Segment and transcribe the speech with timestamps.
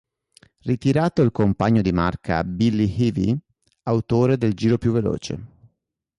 [0.63, 3.37] Ritirato il compagno di Marca Bill Ivy,
[3.83, 5.45] autore del giro più veloce.